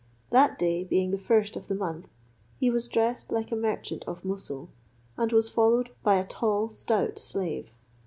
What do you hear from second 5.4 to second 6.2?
followed by